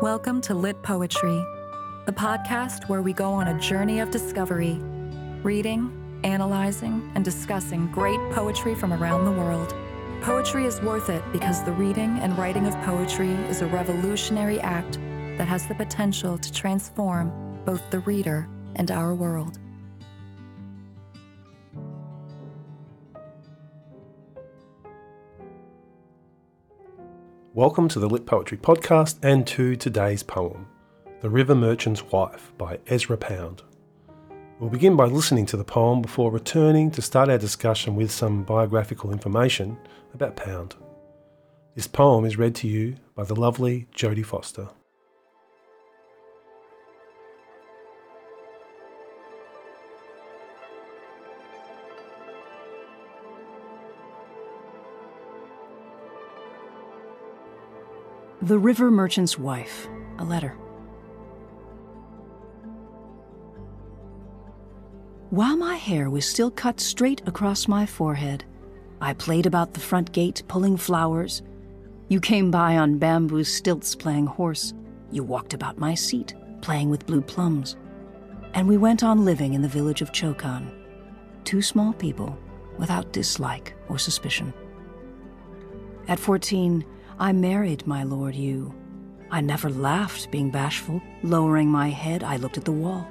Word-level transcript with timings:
Welcome 0.00 0.40
to 0.42 0.54
Lit 0.54 0.82
Poetry, 0.82 1.46
the 2.04 2.12
podcast 2.12 2.88
where 2.88 3.00
we 3.00 3.12
go 3.12 3.30
on 3.30 3.46
a 3.46 3.60
journey 3.60 4.00
of 4.00 4.10
discovery, 4.10 4.74
reading, 5.44 6.20
analyzing, 6.24 7.12
and 7.14 7.24
discussing 7.24 7.86
great 7.92 8.18
poetry 8.32 8.74
from 8.74 8.92
around 8.92 9.24
the 9.24 9.30
world. 9.30 9.72
Poetry 10.20 10.66
is 10.66 10.80
worth 10.80 11.10
it 11.10 11.22
because 11.32 11.62
the 11.62 11.70
reading 11.70 12.18
and 12.18 12.36
writing 12.36 12.66
of 12.66 12.74
poetry 12.82 13.30
is 13.48 13.62
a 13.62 13.66
revolutionary 13.66 14.58
act 14.58 14.98
that 15.38 15.46
has 15.46 15.64
the 15.68 15.76
potential 15.76 16.38
to 16.38 16.52
transform 16.52 17.32
both 17.64 17.88
the 17.92 18.00
reader 18.00 18.48
and 18.74 18.90
our 18.90 19.14
world. 19.14 19.60
Welcome 27.54 27.86
to 27.90 28.00
the 28.00 28.08
Lit 28.08 28.26
Poetry 28.26 28.58
Podcast 28.58 29.18
and 29.22 29.46
to 29.46 29.76
today's 29.76 30.24
poem, 30.24 30.66
The 31.20 31.30
River 31.30 31.54
Merchant's 31.54 32.02
Wife 32.02 32.52
by 32.58 32.80
Ezra 32.88 33.16
Pound. 33.16 33.62
We'll 34.58 34.70
begin 34.70 34.96
by 34.96 35.04
listening 35.04 35.46
to 35.46 35.56
the 35.56 35.62
poem 35.62 36.02
before 36.02 36.32
returning 36.32 36.90
to 36.90 37.00
start 37.00 37.28
our 37.28 37.38
discussion 37.38 37.94
with 37.94 38.10
some 38.10 38.42
biographical 38.42 39.12
information 39.12 39.78
about 40.14 40.34
Pound. 40.34 40.74
This 41.76 41.86
poem 41.86 42.24
is 42.24 42.36
read 42.36 42.56
to 42.56 42.66
you 42.66 42.96
by 43.14 43.22
the 43.22 43.36
lovely 43.36 43.86
Jodie 43.94 44.26
Foster. 44.26 44.70
The 58.42 58.58
River 58.58 58.90
Merchant's 58.90 59.38
Wife, 59.38 59.88
a 60.18 60.24
letter. 60.24 60.56
While 65.30 65.56
my 65.56 65.76
hair 65.76 66.10
was 66.10 66.26
still 66.26 66.50
cut 66.50 66.78
straight 66.80 67.22
across 67.26 67.68
my 67.68 67.86
forehead, 67.86 68.44
I 69.00 69.14
played 69.14 69.46
about 69.46 69.72
the 69.72 69.80
front 69.80 70.12
gate 70.12 70.42
pulling 70.46 70.76
flowers. 70.76 71.42
You 72.08 72.20
came 72.20 72.50
by 72.50 72.76
on 72.76 72.98
bamboo 72.98 73.44
stilts 73.44 73.94
playing 73.94 74.26
horse. 74.26 74.74
You 75.10 75.22
walked 75.22 75.54
about 75.54 75.78
my 75.78 75.94
seat 75.94 76.34
playing 76.60 76.90
with 76.90 77.06
blue 77.06 77.22
plums. 77.22 77.76
And 78.52 78.68
we 78.68 78.76
went 78.76 79.02
on 79.02 79.24
living 79.24 79.54
in 79.54 79.62
the 79.62 79.68
village 79.68 80.02
of 80.02 80.12
Chokan, 80.12 80.70
two 81.44 81.62
small 81.62 81.92
people 81.94 82.36
without 82.78 83.12
dislike 83.12 83.74
or 83.88 83.98
suspicion. 83.98 84.52
At 86.08 86.20
14, 86.20 86.84
I 87.18 87.32
married 87.32 87.86
my 87.86 88.02
Lord 88.02 88.34
you. 88.34 88.74
I 89.30 89.40
never 89.40 89.70
laughed, 89.70 90.30
being 90.32 90.50
bashful. 90.50 91.00
Lowering 91.22 91.68
my 91.68 91.88
head, 91.88 92.24
I 92.24 92.36
looked 92.36 92.58
at 92.58 92.64
the 92.64 92.72
wall. 92.72 93.08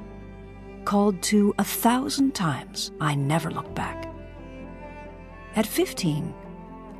Called 0.84 1.22
to 1.23 1.54
a 1.58 1.64
thousand 1.64 2.36
times, 2.36 2.92
I 3.00 3.16
never 3.16 3.50
looked 3.50 3.74
back. 3.74 4.14
At 5.56 5.66
15, 5.66 6.34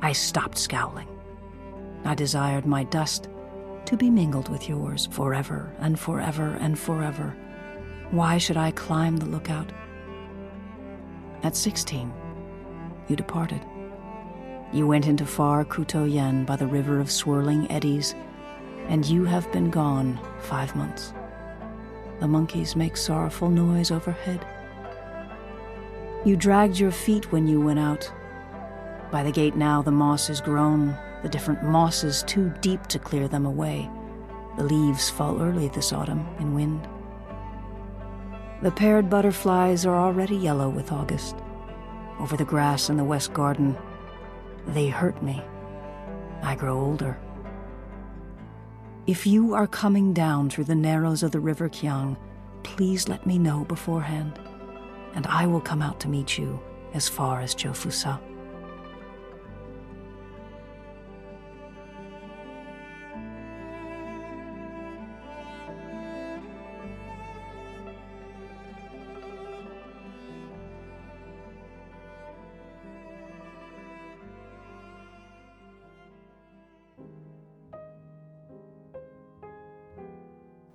I 0.00 0.12
stopped 0.12 0.56
scowling. 0.56 1.08
I 2.06 2.14
desired 2.14 2.64
my 2.64 2.84
dust 2.84 3.28
to 3.84 3.96
be 3.98 4.08
mingled 4.08 4.48
with 4.48 4.68
yours 4.68 5.06
forever 5.10 5.74
and 5.80 5.98
forever 6.00 6.56
and 6.60 6.78
forever. 6.78 7.36
Why 8.12 8.38
should 8.38 8.56
I 8.56 8.70
climb 8.70 9.18
the 9.18 9.26
lookout? 9.26 9.70
At 11.42 11.54
16, 11.54 12.10
you 13.08 13.16
departed. 13.16 13.60
You 14.74 14.88
went 14.88 15.06
into 15.06 15.24
far 15.24 15.64
Kuto 15.64 16.04
Yen 16.12 16.44
by 16.44 16.56
the 16.56 16.66
river 16.66 16.98
of 16.98 17.08
swirling 17.08 17.70
eddies, 17.70 18.12
and 18.88 19.06
you 19.06 19.24
have 19.24 19.50
been 19.52 19.70
gone 19.70 20.18
five 20.40 20.74
months. 20.74 21.14
The 22.18 22.26
monkeys 22.26 22.74
make 22.74 22.96
sorrowful 22.96 23.50
noise 23.50 23.92
overhead. 23.92 24.44
You 26.24 26.34
dragged 26.36 26.76
your 26.76 26.90
feet 26.90 27.30
when 27.30 27.46
you 27.46 27.60
went 27.60 27.78
out. 27.78 28.12
By 29.12 29.22
the 29.22 29.30
gate 29.30 29.54
now 29.54 29.80
the 29.80 29.92
moss 29.92 30.28
is 30.28 30.40
grown, 30.40 30.96
the 31.22 31.28
different 31.28 31.62
mosses 31.62 32.24
too 32.26 32.52
deep 32.60 32.88
to 32.88 32.98
clear 32.98 33.28
them 33.28 33.46
away. 33.46 33.88
The 34.56 34.64
leaves 34.64 35.08
fall 35.08 35.40
early 35.40 35.68
this 35.68 35.92
autumn 35.92 36.26
in 36.40 36.52
wind. 36.52 36.88
The 38.60 38.72
paired 38.72 39.08
butterflies 39.08 39.86
are 39.86 39.96
already 39.96 40.34
yellow 40.34 40.68
with 40.68 40.90
August. 40.90 41.36
Over 42.18 42.36
the 42.36 42.44
grass 42.44 42.90
in 42.90 42.96
the 42.96 43.04
west 43.04 43.32
garden, 43.32 43.76
they 44.68 44.88
hurt 44.88 45.22
me. 45.22 45.42
I 46.42 46.54
grow 46.54 46.78
older. 46.78 47.18
If 49.06 49.26
you 49.26 49.54
are 49.54 49.66
coming 49.66 50.12
down 50.14 50.48
through 50.48 50.64
the 50.64 50.74
narrows 50.74 51.22
of 51.22 51.30
the 51.30 51.40
River 51.40 51.68
Kiang, 51.68 52.16
please 52.62 53.08
let 53.08 53.26
me 53.26 53.38
know 53.38 53.64
beforehand, 53.64 54.38
and 55.14 55.26
I 55.26 55.46
will 55.46 55.60
come 55.60 55.82
out 55.82 56.00
to 56.00 56.08
meet 56.08 56.38
you 56.38 56.58
as 56.94 57.08
far 57.08 57.40
as 57.40 57.54
Cho-fu-Sa. 57.54 58.18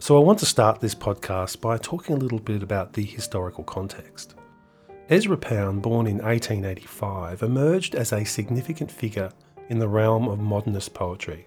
So, 0.09 0.17
I 0.17 0.21
want 0.21 0.39
to 0.39 0.47
start 0.47 0.79
this 0.79 0.95
podcast 0.95 1.61
by 1.61 1.77
talking 1.77 2.15
a 2.15 2.19
little 2.19 2.39
bit 2.39 2.63
about 2.63 2.93
the 2.93 3.03
historical 3.03 3.63
context. 3.63 4.33
Ezra 5.07 5.37
Pound, 5.37 5.83
born 5.83 6.07
in 6.07 6.17
1885, 6.17 7.43
emerged 7.43 7.93
as 7.93 8.11
a 8.11 8.23
significant 8.23 8.91
figure 8.91 9.31
in 9.69 9.77
the 9.77 9.87
realm 9.87 10.27
of 10.27 10.39
modernist 10.39 10.95
poetry. 10.95 11.45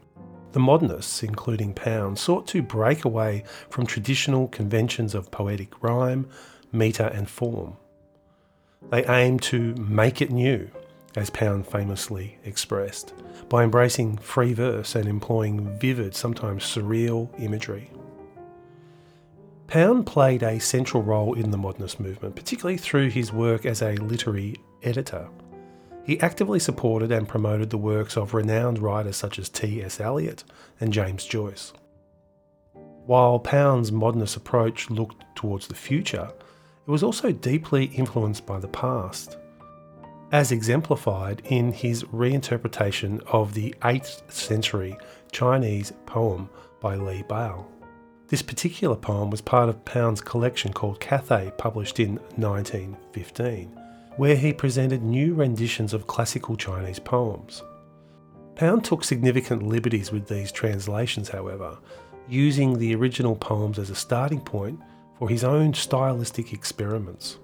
The 0.52 0.60
modernists, 0.60 1.24
including 1.24 1.74
Pound, 1.74 2.16
sought 2.20 2.46
to 2.46 2.62
break 2.62 3.04
away 3.04 3.42
from 3.68 3.84
traditional 3.84 4.46
conventions 4.46 5.16
of 5.16 5.32
poetic 5.32 5.82
rhyme, 5.82 6.28
metre, 6.70 7.10
and 7.12 7.28
form. 7.28 7.76
They 8.90 9.04
aimed 9.06 9.42
to 9.42 9.74
make 9.74 10.22
it 10.22 10.30
new, 10.30 10.70
as 11.16 11.30
Pound 11.30 11.66
famously 11.66 12.38
expressed, 12.44 13.12
by 13.48 13.64
embracing 13.64 14.18
free 14.18 14.52
verse 14.52 14.94
and 14.94 15.08
employing 15.08 15.76
vivid, 15.80 16.14
sometimes 16.14 16.62
surreal 16.62 17.28
imagery. 17.42 17.90
Pound 19.66 20.06
played 20.06 20.42
a 20.42 20.58
central 20.58 21.02
role 21.02 21.34
in 21.34 21.50
the 21.50 21.56
modernist 21.56 21.98
movement, 21.98 22.36
particularly 22.36 22.76
through 22.76 23.08
his 23.08 23.32
work 23.32 23.64
as 23.64 23.80
a 23.80 23.96
literary 23.96 24.56
editor. 24.82 25.28
He 26.04 26.20
actively 26.20 26.58
supported 26.58 27.12
and 27.12 27.28
promoted 27.28 27.70
the 27.70 27.78
works 27.78 28.16
of 28.16 28.34
renowned 28.34 28.78
writers 28.80 29.16
such 29.16 29.38
as 29.38 29.48
T.S. 29.48 30.00
Eliot 30.00 30.44
and 30.80 30.92
James 30.92 31.24
Joyce. 31.24 31.72
While 33.06 33.38
Pound's 33.38 33.92
modernist 33.92 34.36
approach 34.36 34.90
looked 34.90 35.24
towards 35.34 35.68
the 35.68 35.74
future, 35.74 36.30
it 36.86 36.90
was 36.90 37.02
also 37.02 37.32
deeply 37.32 37.86
influenced 37.86 38.44
by 38.44 38.58
the 38.58 38.68
past, 38.68 39.38
as 40.32 40.50
exemplified 40.50 41.42
in 41.46 41.72
his 41.72 42.04
reinterpretation 42.04 43.22
of 43.26 43.54
the 43.54 43.74
8th 43.82 44.30
century 44.30 44.96
Chinese 45.30 45.92
poem 46.06 46.48
by 46.80 46.96
Li 46.96 47.22
Bao. 47.28 47.64
This 48.32 48.40
particular 48.40 48.96
poem 48.96 49.28
was 49.28 49.42
part 49.42 49.68
of 49.68 49.84
Pound's 49.84 50.22
collection 50.22 50.72
called 50.72 51.00
Cathay, 51.00 51.52
published 51.58 52.00
in 52.00 52.14
1915, 52.36 53.66
where 54.16 54.36
he 54.36 54.54
presented 54.54 55.02
new 55.02 55.34
renditions 55.34 55.92
of 55.92 56.06
classical 56.06 56.56
Chinese 56.56 56.98
poems. 56.98 57.62
Pound 58.54 58.86
took 58.86 59.04
significant 59.04 59.64
liberties 59.64 60.12
with 60.12 60.28
these 60.28 60.50
translations, 60.50 61.28
however, 61.28 61.76
using 62.26 62.78
the 62.78 62.94
original 62.94 63.36
poems 63.36 63.78
as 63.78 63.90
a 63.90 63.94
starting 63.94 64.40
point 64.40 64.80
for 65.18 65.28
his 65.28 65.44
own 65.44 65.74
stylistic 65.74 66.54
experiments. 66.54 67.38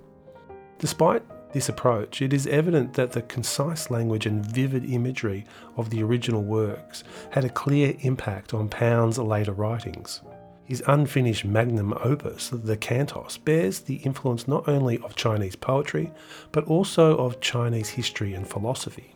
Despite 0.79 1.23
this 1.53 1.69
approach, 1.69 2.23
it 2.23 2.33
is 2.33 2.47
evident 2.47 2.95
that 2.95 3.13
the 3.13 3.21
concise 3.21 3.91
language 3.91 4.25
and 4.25 4.43
vivid 4.43 4.91
imagery 4.91 5.45
of 5.77 5.91
the 5.91 6.03
original 6.03 6.43
works 6.43 7.05
had 7.29 7.45
a 7.45 7.51
clear 7.51 7.95
impact 8.01 8.55
on 8.55 8.71
Pound's 8.71 9.19
later 9.19 9.53
writings. 9.53 10.23
His 10.69 10.83
unfinished 10.87 11.47
magnum 11.47 11.95
opus, 12.05 12.51
the 12.51 12.77
Cantos, 12.77 13.43
bears 13.43 13.81
the 13.81 13.95
influence 13.97 14.47
not 14.47 14.69
only 14.69 14.99
of 14.99 15.17
Chinese 15.17 15.57
poetry, 15.57 16.13
but 16.53 16.67
also 16.67 17.17
of 17.17 17.41
Chinese 17.41 17.89
history 17.89 18.35
and 18.35 18.47
philosophy. 18.47 19.15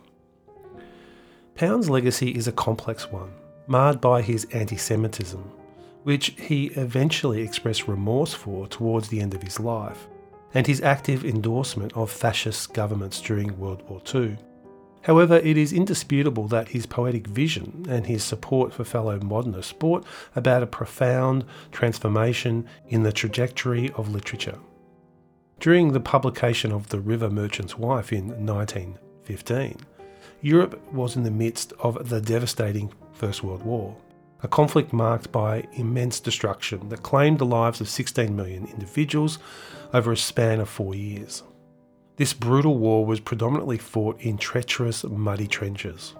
Pound's 1.53 1.91
legacy 1.91 2.31
is 2.31 2.47
a 2.47 2.51
complex 2.51 3.11
one, 3.11 3.31
marred 3.67 4.01
by 4.01 4.23
his 4.23 4.45
anti 4.45 4.77
Semitism, 4.77 5.43
which 6.01 6.33
he 6.39 6.69
eventually 6.69 7.43
expressed 7.43 7.87
remorse 7.87 8.33
for 8.33 8.65
towards 8.65 9.09
the 9.09 9.21
end 9.21 9.35
of 9.35 9.43
his 9.43 9.59
life, 9.59 10.07
and 10.55 10.65
his 10.65 10.81
active 10.81 11.23
endorsement 11.23 11.93
of 11.93 12.09
fascist 12.09 12.73
governments 12.73 13.21
during 13.21 13.59
World 13.59 13.87
War 13.87 14.01
II. 14.11 14.37
However, 15.03 15.35
it 15.35 15.57
is 15.57 15.73
indisputable 15.73 16.47
that 16.47 16.69
his 16.69 16.85
poetic 16.85 17.27
vision 17.27 17.85
and 17.89 18.05
his 18.05 18.23
support 18.23 18.73
for 18.73 18.85
fellow 18.85 19.19
modernists 19.19 19.73
brought 19.73 20.05
about 20.35 20.63
a 20.63 20.67
profound 20.67 21.45
transformation 21.71 22.65
in 22.87 23.03
the 23.03 23.11
trajectory 23.11 23.91
of 23.91 24.09
literature. 24.09 24.57
During 25.59 25.91
the 25.91 25.99
publication 25.99 26.71
of 26.71 26.89
The 26.89 26.99
River 26.99 27.29
Merchant's 27.29 27.77
Wife 27.77 28.11
in 28.13 28.45
1915, 28.45 29.77
Europe 30.41 30.81
was 30.93 31.15
in 31.15 31.23
the 31.23 31.31
midst 31.31 31.73
of 31.79 32.09
the 32.09 32.21
devastating 32.21 32.93
First 33.13 33.43
World 33.43 33.63
War, 33.63 33.95
a 34.41 34.47
conflict 34.47 34.93
marked 34.93 35.31
by 35.31 35.67
immense 35.73 36.19
destruction 36.19 36.89
that 36.89 37.03
claimed 37.03 37.39
the 37.39 37.45
lives 37.45 37.81
of 37.81 37.89
16 37.89 38.33
million 38.35 38.65
individuals 38.67 39.39
over 39.93 40.13
a 40.13 40.17
span 40.17 40.59
of 40.59 40.69
four 40.69 40.95
years. 40.95 41.43
This 42.15 42.33
brutal 42.33 42.77
war 42.77 43.05
was 43.05 43.19
predominantly 43.19 43.79
fought 43.79 44.21
in 44.21 44.37
treacherous, 44.37 45.03
muddy 45.03 45.47
trenches. 45.47 46.13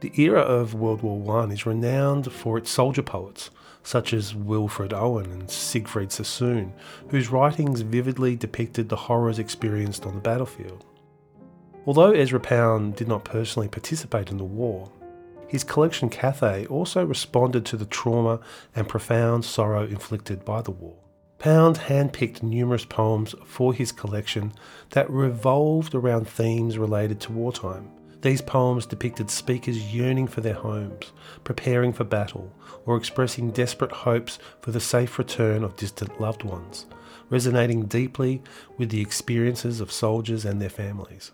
The 0.00 0.10
era 0.20 0.40
of 0.40 0.74
World 0.74 1.02
War 1.02 1.40
I 1.40 1.52
is 1.52 1.66
renowned 1.66 2.32
for 2.32 2.58
its 2.58 2.68
soldier 2.68 3.02
poets, 3.02 3.50
such 3.84 4.12
as 4.12 4.34
Wilfred 4.34 4.92
Owen 4.92 5.30
and 5.30 5.48
Siegfried 5.48 6.10
Sassoon, 6.10 6.72
whose 7.10 7.30
writings 7.30 7.82
vividly 7.82 8.34
depicted 8.34 8.88
the 8.88 8.96
horrors 8.96 9.38
experienced 9.38 10.04
on 10.04 10.16
the 10.16 10.20
battlefield. 10.20 10.84
Although 11.86 12.10
Ezra 12.10 12.40
Pound 12.40 12.96
did 12.96 13.06
not 13.06 13.24
personally 13.24 13.68
participate 13.68 14.32
in 14.32 14.36
the 14.36 14.44
war, 14.44 14.90
his 15.46 15.62
collection 15.62 16.10
Cathay 16.10 16.66
also 16.66 17.04
responded 17.04 17.64
to 17.66 17.76
the 17.76 17.86
trauma 17.86 18.40
and 18.74 18.88
profound 18.88 19.44
sorrow 19.44 19.84
inflicted 19.84 20.44
by 20.44 20.60
the 20.60 20.72
war. 20.72 20.96
Pound 21.38 21.76
handpicked 21.76 22.42
numerous 22.42 22.84
poems 22.84 23.34
for 23.44 23.74
his 23.74 23.92
collection 23.92 24.52
that 24.90 25.10
revolved 25.10 25.94
around 25.94 26.26
themes 26.26 26.78
related 26.78 27.20
to 27.20 27.32
wartime. 27.32 27.90
These 28.22 28.40
poems 28.40 28.86
depicted 28.86 29.30
speakers 29.30 29.94
yearning 29.94 30.26
for 30.26 30.40
their 30.40 30.54
homes, 30.54 31.12
preparing 31.44 31.92
for 31.92 32.04
battle, 32.04 32.52
or 32.86 32.96
expressing 32.96 33.50
desperate 33.50 33.92
hopes 33.92 34.38
for 34.60 34.70
the 34.70 34.80
safe 34.80 35.18
return 35.18 35.62
of 35.62 35.76
distant 35.76 36.20
loved 36.20 36.42
ones, 36.42 36.86
resonating 37.28 37.84
deeply 37.84 38.42
with 38.78 38.88
the 38.88 39.02
experiences 39.02 39.80
of 39.80 39.92
soldiers 39.92 40.44
and 40.44 40.60
their 40.60 40.70
families. 40.70 41.32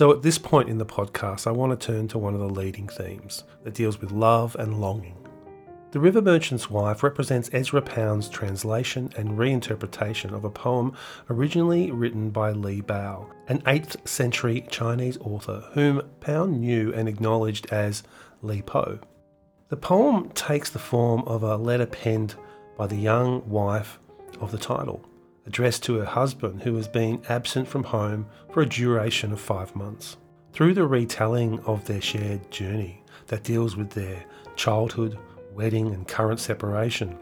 So, 0.00 0.10
at 0.10 0.22
this 0.22 0.38
point 0.38 0.70
in 0.70 0.78
the 0.78 0.86
podcast, 0.86 1.46
I 1.46 1.50
want 1.50 1.78
to 1.78 1.86
turn 1.86 2.08
to 2.08 2.18
one 2.18 2.32
of 2.32 2.40
the 2.40 2.48
leading 2.48 2.88
themes 2.88 3.44
that 3.64 3.74
deals 3.74 4.00
with 4.00 4.10
love 4.10 4.56
and 4.58 4.80
longing. 4.80 5.28
The 5.90 6.00
River 6.00 6.22
Merchant's 6.22 6.70
Wife 6.70 7.02
represents 7.02 7.50
Ezra 7.52 7.82
Pound's 7.82 8.30
translation 8.30 9.12
and 9.18 9.36
reinterpretation 9.36 10.32
of 10.32 10.46
a 10.46 10.50
poem 10.50 10.94
originally 11.28 11.90
written 11.90 12.30
by 12.30 12.52
Li 12.52 12.80
Bao, 12.80 13.30
an 13.48 13.60
8th 13.66 14.08
century 14.08 14.66
Chinese 14.70 15.18
author 15.18 15.68
whom 15.74 16.00
Pound 16.20 16.62
knew 16.62 16.94
and 16.94 17.06
acknowledged 17.06 17.70
as 17.70 18.02
Li 18.40 18.62
Po. 18.62 19.00
The 19.68 19.76
poem 19.76 20.30
takes 20.30 20.70
the 20.70 20.78
form 20.78 21.24
of 21.26 21.42
a 21.42 21.58
letter 21.58 21.84
penned 21.84 22.36
by 22.78 22.86
the 22.86 22.96
young 22.96 23.46
wife 23.46 23.98
of 24.40 24.50
the 24.50 24.56
title, 24.56 25.04
addressed 25.50 25.82
to 25.82 25.96
her 25.96 26.04
husband 26.04 26.62
who 26.62 26.76
has 26.76 26.86
been 26.86 27.20
absent 27.28 27.66
from 27.66 27.82
home 27.82 28.24
for 28.52 28.62
a 28.62 28.66
duration 28.66 29.32
of 29.32 29.40
five 29.40 29.74
months. 29.74 30.16
Through 30.52 30.74
the 30.74 30.86
retelling 30.86 31.58
of 31.66 31.84
their 31.86 32.00
shared 32.00 32.48
journey 32.52 33.02
that 33.26 33.42
deals 33.42 33.74
with 33.74 33.90
their 33.90 34.24
childhood, 34.54 35.18
wedding, 35.52 35.92
and 35.92 36.06
current 36.06 36.38
separation, 36.38 37.18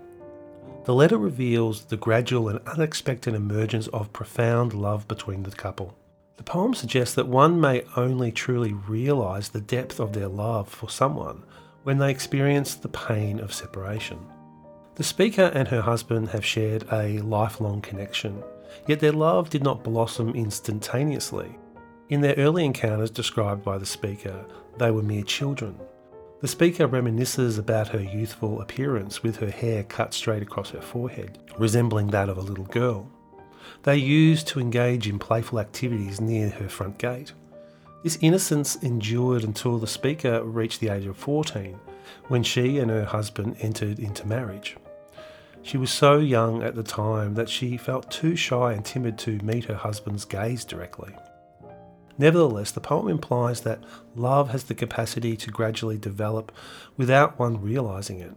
the 0.84 0.92
letter 0.92 1.16
reveals 1.16 1.86
the 1.86 1.96
gradual 1.96 2.50
and 2.50 2.60
unexpected 2.68 3.34
emergence 3.34 3.86
of 3.88 4.12
profound 4.12 4.74
love 4.74 5.08
between 5.08 5.44
the 5.44 5.50
couple. 5.50 5.96
The 6.36 6.42
poem 6.42 6.74
suggests 6.74 7.14
that 7.14 7.28
one 7.28 7.58
may 7.58 7.82
only 7.96 8.30
truly 8.30 8.74
realise 8.74 9.48
the 9.48 9.62
depth 9.62 10.00
of 10.00 10.12
their 10.12 10.28
love 10.28 10.68
for 10.68 10.90
someone 10.90 11.44
when 11.82 11.96
they 11.96 12.10
experience 12.10 12.74
the 12.74 12.88
pain 12.88 13.40
of 13.40 13.54
separation. 13.54 14.18
The 14.98 15.04
speaker 15.04 15.52
and 15.54 15.68
her 15.68 15.82
husband 15.82 16.30
have 16.30 16.44
shared 16.44 16.84
a 16.90 17.20
lifelong 17.20 17.80
connection, 17.80 18.42
yet 18.88 18.98
their 18.98 19.12
love 19.12 19.48
did 19.48 19.62
not 19.62 19.84
blossom 19.84 20.34
instantaneously. 20.34 21.56
In 22.08 22.20
their 22.20 22.34
early 22.34 22.64
encounters 22.64 23.12
described 23.12 23.62
by 23.62 23.78
the 23.78 23.86
speaker, 23.86 24.44
they 24.76 24.90
were 24.90 25.04
mere 25.04 25.22
children. 25.22 25.78
The 26.40 26.48
speaker 26.48 26.88
reminisces 26.88 27.60
about 27.60 27.86
her 27.86 28.00
youthful 28.00 28.60
appearance 28.60 29.22
with 29.22 29.36
her 29.36 29.52
hair 29.52 29.84
cut 29.84 30.14
straight 30.14 30.42
across 30.42 30.70
her 30.70 30.82
forehead, 30.82 31.38
resembling 31.58 32.08
that 32.08 32.28
of 32.28 32.36
a 32.36 32.40
little 32.42 32.64
girl. 32.64 33.08
They 33.84 33.98
used 33.98 34.48
to 34.48 34.60
engage 34.60 35.06
in 35.06 35.20
playful 35.20 35.60
activities 35.60 36.20
near 36.20 36.48
her 36.48 36.68
front 36.68 36.98
gate. 36.98 37.34
This 38.02 38.18
innocence 38.20 38.74
endured 38.82 39.44
until 39.44 39.78
the 39.78 39.86
speaker 39.86 40.42
reached 40.42 40.80
the 40.80 40.88
age 40.88 41.06
of 41.06 41.16
14, 41.16 41.78
when 42.26 42.42
she 42.42 42.78
and 42.78 42.90
her 42.90 43.04
husband 43.04 43.58
entered 43.60 44.00
into 44.00 44.26
marriage. 44.26 44.76
She 45.62 45.76
was 45.76 45.90
so 45.90 46.18
young 46.18 46.62
at 46.62 46.74
the 46.74 46.82
time 46.82 47.34
that 47.34 47.48
she 47.48 47.76
felt 47.76 48.10
too 48.10 48.36
shy 48.36 48.72
and 48.72 48.84
timid 48.84 49.18
to 49.18 49.38
meet 49.42 49.64
her 49.64 49.74
husband's 49.74 50.24
gaze 50.24 50.64
directly. 50.64 51.14
Nevertheless, 52.16 52.72
the 52.72 52.80
poem 52.80 53.08
implies 53.08 53.60
that 53.60 53.84
love 54.16 54.50
has 54.50 54.64
the 54.64 54.74
capacity 54.74 55.36
to 55.36 55.50
gradually 55.50 55.98
develop 55.98 56.50
without 56.96 57.38
one 57.38 57.60
realizing 57.62 58.18
it. 58.20 58.34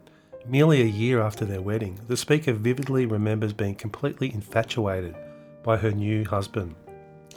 Merely 0.48 0.82
a 0.82 0.86
year 0.86 1.22
after 1.22 1.46
their 1.46 1.62
wedding, 1.62 2.00
the 2.08 2.18
speaker 2.18 2.54
vividly 2.54 3.06
remembers 3.06 3.54
being 3.54 3.76
completely 3.76 4.34
infatuated 4.34 5.16
by 5.64 5.78
her 5.78 5.92
new 5.92 6.26
husband, 6.26 6.76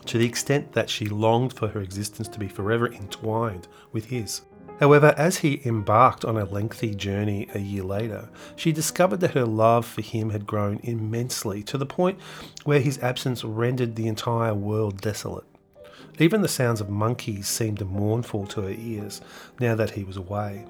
to 0.07 0.19
the 0.19 0.27
extent 0.27 0.73
that 0.73 0.91
she 0.91 1.07
longed 1.07 1.53
for 1.53 1.69
her 1.69 1.81
existence 1.81 2.29
to 2.29 2.39
be 2.39 2.49
forever 2.49 2.93
entwined 2.93 3.69
with 3.93 4.07
his. 4.07 4.43
However, 4.81 5.15
as 5.17 5.39
he 5.39 5.63
embarked 5.65 6.25
on 6.25 6.37
a 6.37 6.45
lengthy 6.45 6.95
journey 6.95 7.49
a 7.55 7.61
year 7.61 7.85
later, 7.85 8.29
she 8.57 8.73
discovered 8.73 9.21
that 9.21 9.35
her 9.35 9.45
love 9.45 9.87
for 9.87 10.03
him 10.03 10.31
had 10.31 10.47
grown 10.47 10.81
immensely 10.83 11.63
to 11.65 11.79
the 11.79 11.87
point 11.87 12.19
where 12.65 12.81
his 12.81 12.99
absence 12.99 13.45
rendered 13.45 13.95
the 13.95 14.09
entire 14.09 14.55
world 14.55 15.01
desolate. 15.01 15.45
Even 16.19 16.43
the 16.43 16.49
sounds 16.49 16.81
of 16.81 16.91
monkeys 16.91 17.49
seemed 17.49 17.85
mournful 17.89 18.47
to 18.47 18.63
her 18.63 18.75
ears 18.77 19.21
now 19.61 19.75
that 19.75 19.91
he 19.91 20.05
was 20.05 20.17
away. 20.17 20.65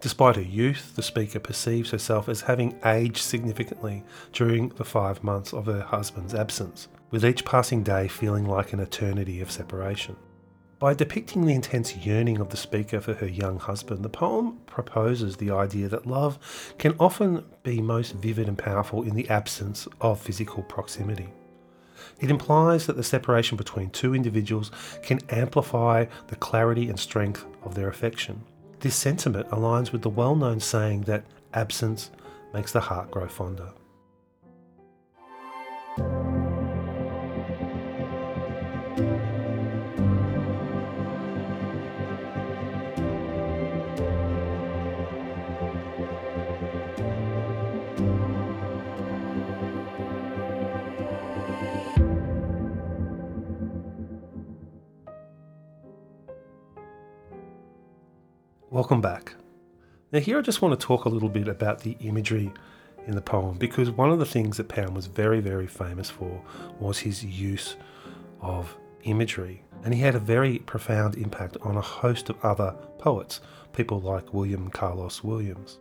Despite 0.00 0.36
her 0.36 0.42
youth, 0.42 0.94
the 0.94 1.02
speaker 1.02 1.40
perceives 1.40 1.90
herself 1.90 2.28
as 2.28 2.42
having 2.42 2.78
aged 2.84 3.18
significantly 3.18 4.04
during 4.32 4.68
the 4.70 4.84
five 4.84 5.24
months 5.24 5.52
of 5.52 5.66
her 5.66 5.80
husband's 5.80 6.34
absence, 6.34 6.86
with 7.10 7.24
each 7.24 7.44
passing 7.44 7.82
day 7.82 8.06
feeling 8.06 8.44
like 8.44 8.72
an 8.72 8.78
eternity 8.78 9.40
of 9.40 9.50
separation. 9.50 10.16
By 10.78 10.94
depicting 10.94 11.44
the 11.44 11.54
intense 11.54 11.96
yearning 11.96 12.38
of 12.38 12.50
the 12.50 12.56
speaker 12.56 13.00
for 13.00 13.14
her 13.14 13.26
young 13.26 13.58
husband, 13.58 14.04
the 14.04 14.08
poem 14.08 14.58
proposes 14.66 15.36
the 15.36 15.50
idea 15.50 15.88
that 15.88 16.06
love 16.06 16.38
can 16.78 16.94
often 17.00 17.44
be 17.64 17.80
most 17.80 18.14
vivid 18.14 18.46
and 18.46 18.56
powerful 18.56 19.02
in 19.02 19.16
the 19.16 19.28
absence 19.28 19.88
of 20.00 20.20
physical 20.20 20.62
proximity. 20.62 21.30
It 22.20 22.30
implies 22.30 22.86
that 22.86 22.96
the 22.96 23.02
separation 23.02 23.56
between 23.56 23.90
two 23.90 24.14
individuals 24.14 24.70
can 25.02 25.18
amplify 25.30 26.06
the 26.28 26.36
clarity 26.36 26.88
and 26.88 26.98
strength 26.98 27.44
of 27.64 27.74
their 27.74 27.88
affection. 27.88 28.44
This 28.78 28.94
sentiment 28.94 29.48
aligns 29.48 29.90
with 29.90 30.02
the 30.02 30.10
well 30.10 30.36
known 30.36 30.60
saying 30.60 31.02
that 31.02 31.24
absence 31.54 32.12
makes 32.54 32.70
the 32.70 32.80
heart 32.80 33.10
grow 33.10 33.26
fonder. 33.26 33.72
Welcome 58.70 59.00
back. 59.00 59.34
Now, 60.12 60.18
here 60.18 60.38
I 60.38 60.42
just 60.42 60.60
want 60.60 60.78
to 60.78 60.86
talk 60.86 61.06
a 61.06 61.08
little 61.08 61.30
bit 61.30 61.48
about 61.48 61.80
the 61.80 61.96
imagery 62.00 62.52
in 63.06 63.14
the 63.14 63.22
poem 63.22 63.56
because 63.56 63.90
one 63.90 64.10
of 64.10 64.18
the 64.18 64.26
things 64.26 64.58
that 64.58 64.68
Pound 64.68 64.94
was 64.94 65.06
very, 65.06 65.40
very 65.40 65.66
famous 65.66 66.10
for 66.10 66.42
was 66.78 66.98
his 66.98 67.24
use 67.24 67.76
of 68.42 68.76
imagery. 69.04 69.64
And 69.84 69.94
he 69.94 70.02
had 70.02 70.14
a 70.14 70.20
very 70.20 70.58
profound 70.58 71.14
impact 71.14 71.56
on 71.62 71.78
a 71.78 71.80
host 71.80 72.28
of 72.28 72.44
other 72.44 72.76
poets, 72.98 73.40
people 73.72 74.00
like 74.00 74.34
William 74.34 74.68
Carlos 74.68 75.24
Williams. 75.24 75.78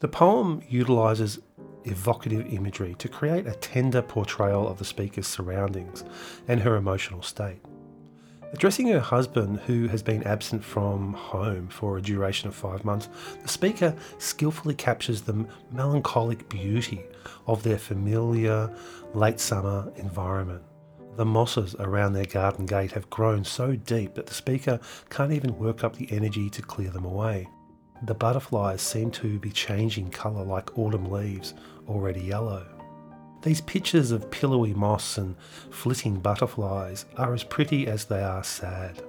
The 0.00 0.08
poem 0.08 0.60
utilises 0.68 1.38
evocative 1.84 2.52
imagery 2.52 2.96
to 2.98 3.08
create 3.08 3.46
a 3.46 3.54
tender 3.54 4.02
portrayal 4.02 4.68
of 4.68 4.78
the 4.78 4.84
speaker's 4.84 5.26
surroundings 5.26 6.04
and 6.48 6.60
her 6.60 6.76
emotional 6.76 7.22
state. 7.22 7.62
Addressing 8.52 8.88
her 8.88 9.00
husband, 9.00 9.60
who 9.66 9.88
has 9.88 10.02
been 10.02 10.22
absent 10.22 10.64
from 10.64 11.12
home 11.12 11.68
for 11.68 11.98
a 11.98 12.02
duration 12.02 12.48
of 12.48 12.54
five 12.54 12.82
months, 12.84 13.08
the 13.42 13.48
speaker 13.48 13.94
skillfully 14.16 14.74
captures 14.74 15.20
the 15.20 15.46
melancholic 15.70 16.48
beauty 16.48 17.02
of 17.46 17.62
their 17.62 17.78
familiar 17.78 18.74
late 19.12 19.38
summer 19.38 19.92
environment. 19.96 20.62
The 21.16 21.26
mosses 21.26 21.76
around 21.78 22.14
their 22.14 22.24
garden 22.24 22.64
gate 22.64 22.92
have 22.92 23.10
grown 23.10 23.44
so 23.44 23.76
deep 23.76 24.14
that 24.14 24.26
the 24.26 24.34
speaker 24.34 24.80
can't 25.10 25.32
even 25.32 25.58
work 25.58 25.84
up 25.84 25.96
the 25.96 26.10
energy 26.10 26.48
to 26.50 26.62
clear 26.62 26.90
them 26.90 27.04
away. 27.04 27.48
The 28.02 28.14
butterflies 28.14 28.80
seem 28.80 29.10
to 29.12 29.38
be 29.40 29.50
changing 29.50 30.10
colour 30.10 30.44
like 30.44 30.78
autumn 30.78 31.10
leaves, 31.10 31.54
already 31.86 32.20
yellow. 32.20 32.77
These 33.42 33.60
pictures 33.60 34.10
of 34.10 34.30
pillowy 34.30 34.74
moss 34.74 35.16
and 35.16 35.36
flitting 35.70 36.18
butterflies 36.18 37.04
are 37.16 37.32
as 37.34 37.44
pretty 37.44 37.86
as 37.86 38.04
they 38.04 38.22
are 38.22 38.42
sad. 38.42 39.02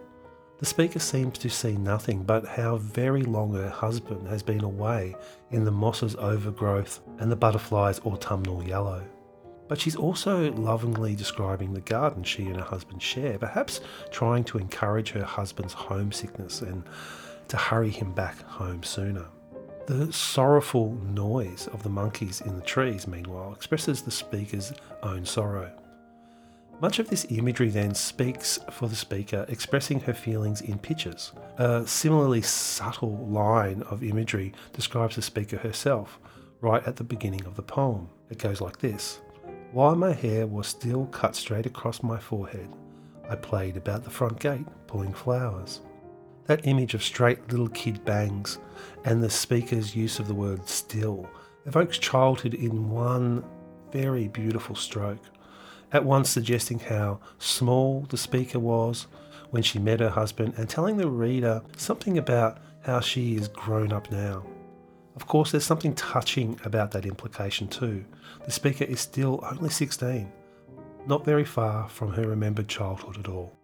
The 0.60 0.66
speaker 0.66 1.00
seems 1.00 1.38
to 1.40 1.50
see 1.50 1.78
nothing 1.78 2.24
but 2.24 2.46
how 2.46 2.78
very 2.78 3.24
long 3.24 3.54
her 3.54 3.70
husband 3.70 4.28
has 4.28 4.44
been 4.44 4.64
away 4.64 5.16
in 5.52 5.64
the 5.64 5.72
moss's 5.72 6.16
overgrowth 6.18 7.00
and 7.18 7.32
the 7.32 7.36
butterflies' 7.36 8.00
autumnal 8.02 8.64
yellow. 8.64 9.04
But 9.68 9.80
she's 9.80 9.96
also 9.96 10.52
lovingly 10.54 11.16
describing 11.16 11.74
the 11.74 11.82
garden 11.82 12.24
she 12.24 12.48
and 12.48 12.58
her 12.58 12.64
husband 12.64 13.02
share, 13.02 13.40
perhaps 13.40 13.82
trying 14.12 14.44
to 14.46 14.58
encourage 14.58 15.12
her 15.12 15.24
husband's 15.24 15.74
homesickness 15.74 16.62
and 16.62 16.84
to 17.48 17.58
hurry 17.58 17.90
him 17.90 18.12
back 18.12 18.42
home 18.42 18.84
sooner. 18.84 19.26
The 19.90 20.14
sorrowful 20.14 20.94
noise 21.04 21.68
of 21.74 21.82
the 21.82 21.90
monkeys 21.90 22.42
in 22.42 22.56
the 22.56 22.62
trees, 22.62 23.08
meanwhile, 23.08 23.54
expresses 23.54 24.04
the 24.04 24.12
speaker's 24.12 24.72
own 25.02 25.26
sorrow. 25.26 25.72
Much 26.80 27.00
of 27.00 27.10
this 27.10 27.26
imagery 27.32 27.70
then 27.70 27.96
speaks 27.96 28.60
for 28.70 28.88
the 28.88 28.96
speaker, 28.96 29.48
expressing 29.50 30.00
her 30.02 30.14
feelings 30.14 30.62
in 30.62 30.78
pictures. 30.78 31.32
A 31.58 31.88
similarly 31.88 32.44
subtle 32.44 33.18
line 33.30 33.82
of 33.90 34.04
imagery 34.04 34.54
describes 34.74 35.16
the 35.16 35.24
speaker 35.24 35.58
herself, 35.58 36.20
right 36.62 36.86
at 36.86 36.96
the 36.96 37.04
beginning 37.04 37.44
of 37.46 37.56
the 37.56 37.64
poem. 37.64 38.10
It 38.30 38.38
goes 38.38 38.62
like 38.62 38.78
this 38.78 39.22
While 39.72 39.96
my 39.96 40.14
hair 40.14 40.46
was 40.46 40.68
still 40.68 41.08
cut 41.08 41.36
straight 41.36 41.66
across 41.66 42.04
my 42.04 42.20
forehead, 42.20 42.70
I 43.28 43.36
played 43.36 43.76
about 43.76 44.04
the 44.04 44.12
front 44.12 44.40
gate, 44.40 44.68
pulling 44.86 45.14
flowers. 45.14 45.82
That 46.50 46.66
image 46.66 46.96
of 46.96 47.04
straight 47.04 47.52
little 47.52 47.68
kid 47.68 48.04
bangs 48.06 48.58
and 49.06 49.22
the 49.22 49.30
speaker's 49.30 49.96
use 49.96 50.18
of 50.18 50.28
the 50.28 50.34
word 50.34 50.68
still 50.68 51.30
evokes 51.68 52.00
childhood 52.00 52.56
in 52.56 52.90
one 52.90 53.44
very 53.92 54.28
beautiful 54.30 54.76
stroke, 54.76 55.22
at 55.94 56.04
once 56.04 56.28
suggesting 56.28 56.80
how 56.80 57.20
small 57.38 58.08
the 58.10 58.18
speaker 58.18 58.58
was 58.58 59.06
when 59.52 59.62
she 59.62 59.78
met 59.78 60.00
her 60.00 60.10
husband 60.10 60.56
and 60.58 60.68
telling 60.68 60.98
the 60.98 61.08
reader 61.08 61.62
something 61.78 62.18
about 62.18 62.58
how 62.82 63.00
she 63.00 63.36
is 63.36 63.48
grown 63.48 63.94
up 63.94 64.12
now. 64.12 64.44
Of 65.16 65.28
course, 65.28 65.52
there's 65.52 65.68
something 65.68 65.94
touching 65.94 66.60
about 66.66 66.90
that 66.94 67.06
implication 67.06 67.68
too. 67.68 68.04
The 68.46 68.52
speaker 68.52 68.86
is 68.86 69.00
still 69.00 69.40
only 69.44 69.70
16, 69.70 70.32
not 71.06 71.24
very 71.24 71.46
far 71.46 71.88
from 71.90 72.14
her 72.14 72.28
remembered 72.28 72.68
childhood 72.68 73.20
at 73.20 73.28
all. 73.28 73.56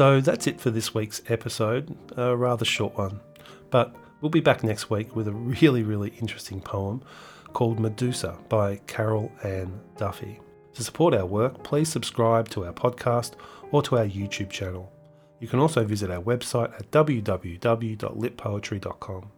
So 0.00 0.20
that's 0.22 0.46
it 0.46 0.58
for 0.58 0.70
this 0.70 0.94
week's 0.94 1.20
episode, 1.28 1.94
a 2.16 2.34
rather 2.34 2.64
short 2.64 2.96
one. 2.96 3.20
But 3.68 3.94
we'll 4.22 4.30
be 4.30 4.40
back 4.40 4.64
next 4.64 4.88
week 4.88 5.14
with 5.14 5.28
a 5.28 5.32
really, 5.32 5.82
really 5.82 6.14
interesting 6.22 6.62
poem 6.62 7.02
called 7.52 7.78
Medusa 7.78 8.38
by 8.48 8.76
Carol 8.86 9.30
Ann 9.44 9.78
Duffy. 9.98 10.40
To 10.72 10.82
support 10.82 11.12
our 11.12 11.26
work, 11.26 11.62
please 11.64 11.90
subscribe 11.90 12.48
to 12.48 12.64
our 12.64 12.72
podcast 12.72 13.32
or 13.72 13.82
to 13.82 13.98
our 13.98 14.06
YouTube 14.06 14.48
channel. 14.48 14.90
You 15.38 15.48
can 15.48 15.58
also 15.58 15.84
visit 15.84 16.10
our 16.10 16.22
website 16.22 16.72
at 16.72 16.90
www.litpoetry.com. 16.90 19.30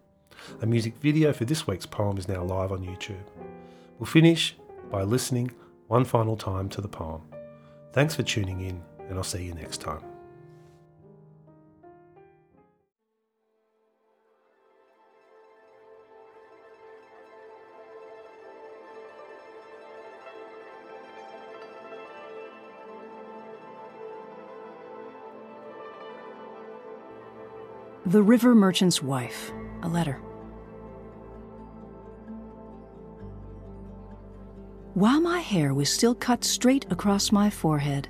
A 0.61 0.66
music 0.66 0.97
video 0.99 1.33
for 1.33 1.45
this 1.45 1.66
week's 1.66 1.87
poem 1.87 2.19
is 2.19 2.28
now 2.28 2.45
live 2.45 2.71
on 2.71 2.87
YouTube. 2.87 3.26
We'll 3.99 4.07
finish 4.07 4.54
by 4.92 5.02
listening 5.02 5.50
one 5.88 6.04
final 6.04 6.37
time 6.37 6.69
to 6.69 6.81
the 6.81 6.87
poem. 6.87 7.23
Thanks 7.92 8.14
for 8.14 8.23
tuning 8.23 8.61
in, 8.61 8.81
and 9.09 9.19
I'll 9.19 9.25
see 9.25 9.42
you 9.42 9.54
next 9.54 9.81
time. 9.81 10.12
The 28.04 28.23
River 28.23 28.52
Merchant's 28.56 29.00
Wife, 29.00 29.52
a 29.85 29.88
letter. 29.88 30.14
While 34.94 35.21
my 35.21 35.38
hair 35.38 35.73
was 35.73 35.88
still 35.88 36.16
cut 36.16 36.42
straight 36.42 36.85
across 36.90 37.30
my 37.30 37.49
forehead, 37.49 38.09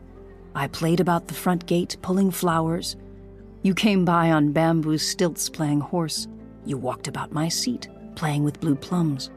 I 0.54 0.68
played 0.68 1.00
about 1.00 1.28
the 1.28 1.34
front 1.34 1.66
gate 1.66 1.98
pulling 2.00 2.30
flowers. 2.30 2.96
You 3.60 3.74
came 3.74 4.06
by 4.06 4.30
on 4.30 4.52
bamboo 4.52 4.96
stilts 4.96 5.50
playing 5.50 5.80
horse. 5.80 6.26
You 6.64 6.78
walked 6.78 7.06
about 7.06 7.32
my 7.32 7.50
seat 7.50 7.86
playing 8.14 8.44
with 8.44 8.60
blue 8.60 8.76
plums. 8.76 9.30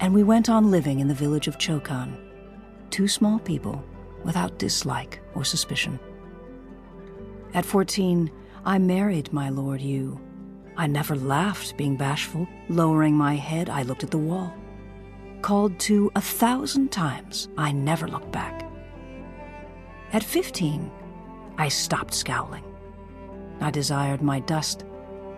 And 0.00 0.14
we 0.14 0.22
went 0.22 0.48
on 0.48 0.70
living 0.70 1.00
in 1.00 1.08
the 1.08 1.14
village 1.14 1.46
of 1.46 1.58
Chokan, 1.58 2.16
two 2.88 3.06
small 3.06 3.38
people 3.38 3.84
without 4.24 4.58
dislike 4.58 5.20
or 5.34 5.44
suspicion. 5.44 6.00
At 7.52 7.66
14, 7.66 8.30
I 8.66 8.78
married 8.78 9.30
my 9.30 9.50
Lord 9.50 9.82
you. 9.82 10.18
I 10.78 10.86
never 10.86 11.14
laughed, 11.16 11.76
being 11.76 11.96
bashful. 11.96 12.48
Lowering 12.70 13.14
my 13.14 13.36
head, 13.36 13.68
I 13.68 13.82
looked 13.82 14.04
at 14.04 14.10
the 14.10 14.16
wall. 14.16 14.54
Called 15.42 15.78
to 15.80 16.10
a 16.16 16.20
thousand 16.22 16.90
times, 16.90 17.48
I 17.58 17.72
never 17.72 18.08
looked 18.08 18.32
back. 18.32 18.66
At 20.14 20.24
15, 20.24 20.90
I 21.58 21.68
stopped 21.68 22.14
scowling. 22.14 22.64
I 23.60 23.70
desired 23.70 24.22
my 24.22 24.40
dust 24.40 24.86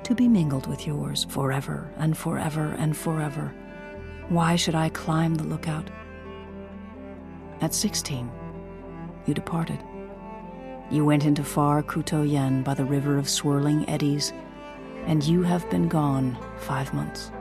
to 0.04 0.14
be 0.14 0.28
mingled 0.28 0.68
with 0.68 0.86
yours 0.86 1.26
forever 1.28 1.92
and 1.96 2.16
forever 2.16 2.76
and 2.78 2.96
forever. 2.96 3.52
Why 4.28 4.54
should 4.54 4.76
I 4.76 4.88
climb 4.90 5.34
the 5.34 5.42
lookout? 5.42 5.90
At 7.60 7.74
16, 7.74 8.30
you 9.26 9.34
departed. 9.34 9.82
You 10.90 11.04
went 11.04 11.24
into 11.24 11.42
far 11.42 11.82
Kuto-Yen 11.82 12.62
by 12.62 12.74
the 12.74 12.84
river 12.84 13.18
of 13.18 13.28
swirling 13.28 13.88
eddies, 13.88 14.32
and 15.06 15.22
you 15.22 15.42
have 15.42 15.68
been 15.68 15.88
gone 15.88 16.36
five 16.58 16.94
months. 16.94 17.32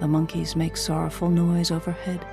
The 0.00 0.08
monkeys 0.08 0.56
make 0.56 0.76
sorrowful 0.76 1.28
noise 1.28 1.70
overhead. 1.70 2.26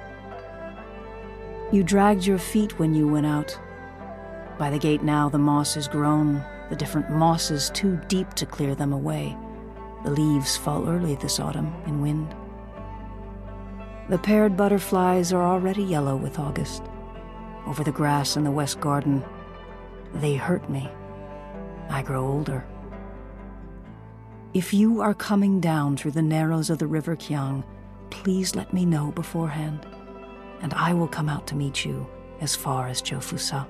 You 1.71 1.83
dragged 1.83 2.25
your 2.25 2.37
feet 2.37 2.79
when 2.79 2.93
you 2.93 3.07
went 3.07 3.25
out. 3.25 3.59
By 4.57 4.69
the 4.69 4.79
gate 4.79 5.03
now 5.03 5.27
the 5.27 5.37
moss 5.37 5.75
is 5.75 5.87
grown, 5.87 6.41
the 6.69 6.75
different 6.75 7.09
mosses 7.11 7.69
too 7.73 7.99
deep 8.07 8.33
to 8.35 8.45
clear 8.45 8.73
them 8.73 8.93
away. 8.93 9.35
The 10.05 10.11
leaves 10.11 10.55
fall 10.55 10.87
early 10.87 11.15
this 11.15 11.39
autumn 11.39 11.73
in 11.87 12.01
wind. 12.01 12.33
The 14.07 14.19
paired 14.19 14.55
butterflies 14.55 15.33
are 15.33 15.43
already 15.43 15.83
yellow 15.83 16.15
with 16.15 16.39
August. 16.39 16.83
Over 17.65 17.83
the 17.83 17.91
grass 17.91 18.37
in 18.37 18.43
the 18.43 18.51
west 18.51 18.79
garden, 18.79 19.23
they 20.15 20.35
hurt 20.35 20.69
me. 20.69 20.89
I 21.89 22.01
grow 22.01 22.25
older. 22.25 22.65
If 24.53 24.73
you 24.73 25.01
are 25.01 25.13
coming 25.13 25.59
down 25.59 25.97
through 25.97 26.11
the 26.11 26.21
narrows 26.21 26.69
of 26.69 26.77
the 26.77 26.87
River 26.87 27.15
Kiang, 27.15 27.63
please 28.09 28.55
let 28.55 28.73
me 28.73 28.85
know 28.85 29.11
beforehand, 29.11 29.85
and 30.61 30.73
I 30.73 30.93
will 30.93 31.07
come 31.07 31.27
out 31.27 31.45
to 31.47 31.55
meet 31.55 31.83
you 31.83 32.07
as 32.39 32.55
far 32.55 32.87
as 32.87 33.01
Cho-fu-Sa. 33.01 33.65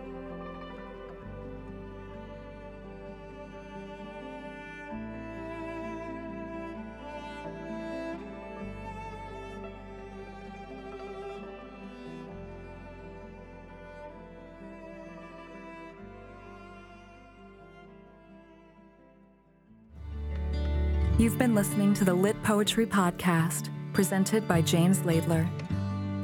You've 21.18 21.38
been 21.38 21.56
listening 21.56 21.94
to 21.94 22.04
the 22.04 22.14
Lit 22.14 22.36
Poetry 22.44 22.86
Podcast, 22.86 23.70
presented 23.94 24.46
by 24.50 24.62
James 24.62 25.00
Laidler. 25.00 25.48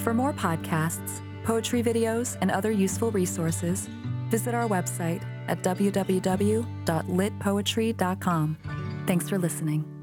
For 0.02 0.14
more 0.14 0.34
podcasts, 0.34 1.22
poetry 1.46 1.82
videos, 1.82 2.38
and 2.42 2.52
other 2.52 2.72
useful 2.72 3.10
resources, 3.10 3.88
visit 4.28 4.54
our 4.54 4.68
website 4.68 5.24
at 5.48 5.64
www.litpoetry.com. 5.64 8.58
Thanks 9.08 9.30
for 9.30 9.38
listening. 9.38 10.01